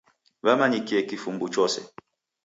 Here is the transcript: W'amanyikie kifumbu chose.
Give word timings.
W'amanyikie 0.45 0.99
kifumbu 1.09 1.45
chose. 1.53 1.79